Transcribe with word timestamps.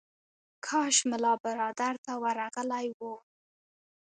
کاش 0.67 0.97
ملا 1.09 1.33
برادر 1.43 1.95
ته 2.05 2.13
ورغلی 2.23 2.87
و. 2.97 2.99